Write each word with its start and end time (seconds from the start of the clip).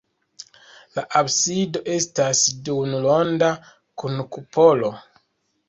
La 0.95 1.03
absido 1.21 1.83
estas 1.97 2.41
duonronda 2.71 3.53
kun 4.03 4.21
kupolo. 4.35 4.95